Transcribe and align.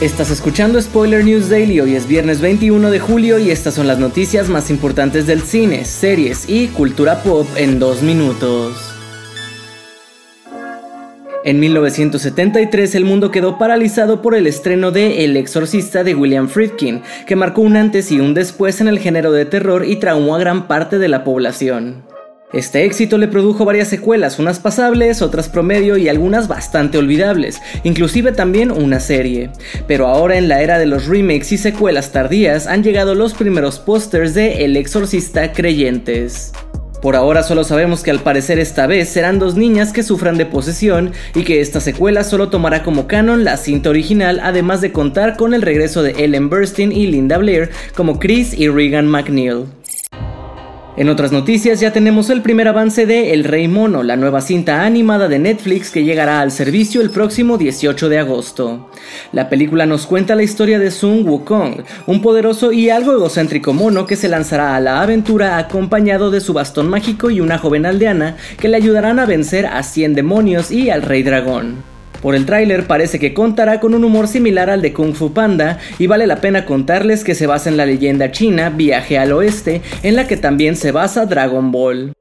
Estás 0.00 0.30
escuchando 0.30 0.78
Spoiler 0.78 1.24
News 1.24 1.48
Daily, 1.48 1.80
hoy 1.80 1.94
es 1.94 2.06
viernes 2.06 2.42
21 2.42 2.90
de 2.90 3.00
julio 3.00 3.38
y 3.38 3.50
estas 3.50 3.72
son 3.72 3.86
las 3.86 3.98
noticias 3.98 4.50
más 4.50 4.68
importantes 4.68 5.26
del 5.26 5.40
cine, 5.40 5.86
series 5.86 6.50
y 6.50 6.66
cultura 6.66 7.22
pop 7.22 7.48
en 7.56 7.78
dos 7.78 8.02
minutos. 8.02 8.76
En 11.44 11.60
1973 11.60 12.94
el 12.94 13.06
mundo 13.06 13.30
quedó 13.30 13.56
paralizado 13.56 14.20
por 14.20 14.34
el 14.34 14.46
estreno 14.46 14.90
de 14.90 15.24
El 15.24 15.34
Exorcista 15.34 16.04
de 16.04 16.14
William 16.14 16.48
Friedkin, 16.48 17.00
que 17.26 17.34
marcó 17.34 17.62
un 17.62 17.76
antes 17.76 18.12
y 18.12 18.20
un 18.20 18.34
después 18.34 18.82
en 18.82 18.88
el 18.88 18.98
género 18.98 19.32
de 19.32 19.46
terror 19.46 19.86
y 19.86 19.96
traumó 19.96 20.36
a 20.36 20.38
gran 20.38 20.68
parte 20.68 20.98
de 20.98 21.08
la 21.08 21.24
población. 21.24 22.02
Este 22.52 22.84
éxito 22.84 23.18
le 23.18 23.26
produjo 23.26 23.64
varias 23.64 23.88
secuelas, 23.88 24.38
unas 24.38 24.60
pasables, 24.60 25.20
otras 25.20 25.48
promedio 25.48 25.96
y 25.96 26.08
algunas 26.08 26.46
bastante 26.46 26.96
olvidables, 26.96 27.60
inclusive 27.82 28.30
también 28.30 28.70
una 28.70 29.00
serie. 29.00 29.50
Pero 29.88 30.06
ahora 30.06 30.38
en 30.38 30.46
la 30.46 30.62
era 30.62 30.78
de 30.78 30.86
los 30.86 31.06
remakes 31.06 31.50
y 31.50 31.58
secuelas 31.58 32.12
tardías 32.12 32.68
han 32.68 32.84
llegado 32.84 33.16
los 33.16 33.34
primeros 33.34 33.80
pósters 33.80 34.34
de 34.34 34.64
El 34.64 34.76
Exorcista 34.76 35.52
Creyentes. 35.52 36.52
Por 37.02 37.16
ahora 37.16 37.42
solo 37.42 37.64
sabemos 37.64 38.04
que 38.04 38.12
al 38.12 38.20
parecer 38.20 38.60
esta 38.60 38.86
vez 38.86 39.08
serán 39.08 39.40
dos 39.40 39.56
niñas 39.56 39.92
que 39.92 40.04
sufran 40.04 40.38
de 40.38 40.46
posesión 40.46 41.12
y 41.34 41.42
que 41.42 41.60
esta 41.60 41.80
secuela 41.80 42.22
solo 42.22 42.48
tomará 42.48 42.84
como 42.84 43.08
canon 43.08 43.44
la 43.44 43.56
cinta 43.56 43.90
original 43.90 44.40
además 44.42 44.80
de 44.80 44.92
contar 44.92 45.36
con 45.36 45.52
el 45.52 45.62
regreso 45.62 46.02
de 46.02 46.12
Ellen 46.12 46.48
Burstyn 46.48 46.92
y 46.92 47.08
Linda 47.08 47.38
Blair 47.38 47.70
como 47.96 48.20
Chris 48.20 48.54
y 48.54 48.68
Regan 48.68 49.08
McNeil. 49.08 49.66
En 50.96 51.10
otras 51.10 51.30
noticias 51.30 51.78
ya 51.78 51.92
tenemos 51.92 52.30
el 52.30 52.40
primer 52.40 52.68
avance 52.68 53.04
de 53.04 53.34
El 53.34 53.44
Rey 53.44 53.68
Mono, 53.68 54.02
la 54.02 54.16
nueva 54.16 54.40
cinta 54.40 54.86
animada 54.86 55.28
de 55.28 55.38
Netflix 55.38 55.90
que 55.90 56.04
llegará 56.04 56.40
al 56.40 56.50
servicio 56.50 57.02
el 57.02 57.10
próximo 57.10 57.58
18 57.58 58.08
de 58.08 58.18
agosto. 58.18 58.88
La 59.30 59.50
película 59.50 59.84
nos 59.84 60.06
cuenta 60.06 60.34
la 60.34 60.42
historia 60.42 60.78
de 60.78 60.90
Sun 60.90 61.28
Wukong, 61.28 61.82
un 62.06 62.22
poderoso 62.22 62.72
y 62.72 62.88
algo 62.88 63.12
egocéntrico 63.12 63.74
mono 63.74 64.06
que 64.06 64.16
se 64.16 64.30
lanzará 64.30 64.74
a 64.74 64.80
la 64.80 65.02
aventura 65.02 65.58
acompañado 65.58 66.30
de 66.30 66.40
su 66.40 66.54
bastón 66.54 66.88
mágico 66.88 67.28
y 67.28 67.40
una 67.40 67.58
joven 67.58 67.84
aldeana 67.84 68.38
que 68.58 68.68
le 68.68 68.78
ayudarán 68.78 69.18
a 69.18 69.26
vencer 69.26 69.66
a 69.66 69.82
100 69.82 70.14
demonios 70.14 70.70
y 70.70 70.88
al 70.88 71.02
Rey 71.02 71.22
Dragón. 71.22 71.95
Por 72.20 72.34
el 72.34 72.46
tráiler 72.46 72.86
parece 72.86 73.18
que 73.18 73.34
contará 73.34 73.80
con 73.80 73.94
un 73.94 74.04
humor 74.04 74.28
similar 74.28 74.70
al 74.70 74.82
de 74.82 74.92
Kung 74.92 75.14
Fu 75.14 75.32
Panda 75.32 75.78
y 75.98 76.06
vale 76.06 76.26
la 76.26 76.40
pena 76.40 76.64
contarles 76.64 77.24
que 77.24 77.34
se 77.34 77.46
basa 77.46 77.68
en 77.68 77.76
la 77.76 77.86
leyenda 77.86 78.30
china 78.30 78.70
Viaje 78.70 79.18
al 79.18 79.32
Oeste, 79.32 79.82
en 80.02 80.16
la 80.16 80.26
que 80.26 80.36
también 80.36 80.76
se 80.76 80.92
basa 80.92 81.26
Dragon 81.26 81.70
Ball. 81.70 82.12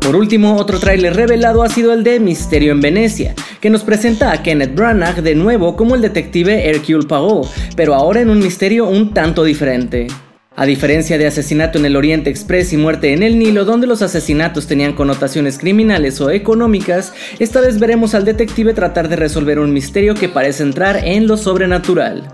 Por 0.00 0.16
último, 0.16 0.56
otro 0.56 0.80
tráiler 0.80 1.14
revelado 1.14 1.62
ha 1.62 1.68
sido 1.68 1.92
el 1.92 2.02
de 2.02 2.18
Misterio 2.18 2.72
en 2.72 2.80
Venecia, 2.80 3.34
que 3.60 3.70
nos 3.70 3.84
presenta 3.84 4.32
a 4.32 4.42
Kenneth 4.42 4.74
Branagh 4.74 5.22
de 5.22 5.36
nuevo 5.36 5.76
como 5.76 5.94
el 5.94 6.02
detective 6.02 6.68
Hercule 6.68 7.06
Poirot, 7.06 7.48
pero 7.76 7.94
ahora 7.94 8.20
en 8.20 8.28
un 8.28 8.40
misterio 8.40 8.88
un 8.88 9.14
tanto 9.14 9.44
diferente. 9.44 10.08
A 10.54 10.66
diferencia 10.66 11.16
de 11.16 11.26
Asesinato 11.26 11.78
en 11.78 11.86
el 11.86 11.96
Oriente 11.96 12.28
Express 12.28 12.74
y 12.74 12.76
Muerte 12.76 13.14
en 13.14 13.22
el 13.22 13.38
Nilo, 13.38 13.64
donde 13.64 13.86
los 13.86 14.02
asesinatos 14.02 14.66
tenían 14.66 14.92
connotaciones 14.92 15.58
criminales 15.58 16.20
o 16.20 16.30
económicas, 16.30 17.14
esta 17.38 17.62
vez 17.62 17.80
veremos 17.80 18.14
al 18.14 18.26
detective 18.26 18.74
tratar 18.74 19.08
de 19.08 19.16
resolver 19.16 19.58
un 19.58 19.72
misterio 19.72 20.14
que 20.14 20.28
parece 20.28 20.62
entrar 20.62 21.00
en 21.04 21.26
lo 21.26 21.38
sobrenatural. 21.38 22.28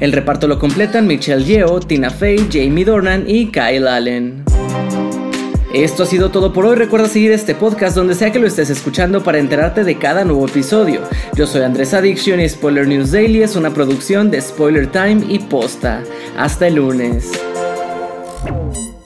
El 0.00 0.12
reparto 0.12 0.48
lo 0.48 0.58
completan 0.58 1.06
Michelle 1.06 1.44
Yeoh, 1.44 1.78
Tina 1.80 2.10
Fey, 2.10 2.48
Jamie 2.52 2.84
Dornan 2.84 3.24
y 3.28 3.46
Kyle 3.52 3.86
Allen. 3.86 4.44
Esto 5.72 6.02
ha 6.02 6.06
sido 6.06 6.30
todo 6.30 6.52
por 6.52 6.66
hoy. 6.66 6.74
Recuerda 6.74 7.06
seguir 7.06 7.30
este 7.30 7.54
podcast 7.54 7.94
donde 7.94 8.16
sea 8.16 8.32
que 8.32 8.40
lo 8.40 8.48
estés 8.48 8.70
escuchando 8.70 9.22
para 9.22 9.38
enterarte 9.38 9.84
de 9.84 9.96
cada 9.96 10.24
nuevo 10.24 10.48
episodio. 10.48 11.02
Yo 11.36 11.46
soy 11.46 11.62
Andrés 11.62 11.94
Addiction 11.94 12.40
y 12.40 12.48
Spoiler 12.48 12.88
News 12.88 13.12
Daily 13.12 13.44
es 13.44 13.54
una 13.54 13.72
producción 13.72 14.32
de 14.32 14.40
Spoiler 14.40 14.88
Time 14.88 15.24
y 15.28 15.38
Posta. 15.38 16.02
Hasta 16.36 16.66
el 16.66 16.74
lunes. 16.74 17.30
Thank 18.42 18.76
you. 18.76 18.99